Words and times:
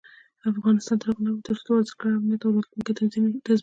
افغانستان 0.51 0.97
تر 1.01 1.07
هغو 1.09 1.21
نه 1.25 1.29
ابادیږي، 1.31 1.45
ترڅو 1.47 1.69
د 1.73 1.77
ورزشکارانو 1.77 2.19
امنیت 2.21 2.41
او 2.43 2.51
راتلونکی 2.55 2.91
تضمین 2.99 3.31
نشي. 3.35 3.57